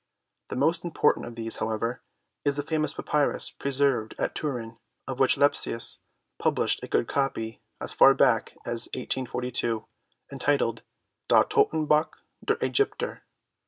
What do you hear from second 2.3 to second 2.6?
is